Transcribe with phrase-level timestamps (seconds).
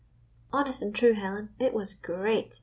[0.51, 2.59] "Honest and true, Helen, it was great.